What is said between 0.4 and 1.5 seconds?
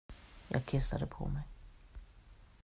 Jag kissade på mig.